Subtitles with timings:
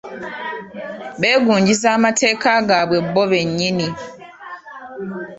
[1.19, 3.87] Beegunjiza amateeka agaabwe bo bennyini